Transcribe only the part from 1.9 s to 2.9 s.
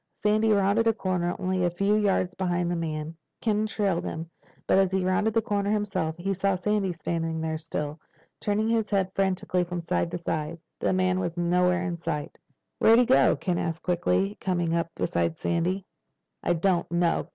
yards behind the